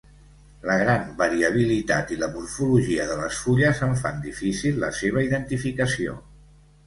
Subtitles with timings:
[0.67, 6.17] La gran variabilitat i la morfologia de les fulles en fan difícil la seva identificació.